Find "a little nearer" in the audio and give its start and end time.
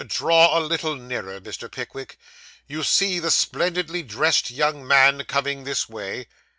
0.57-1.39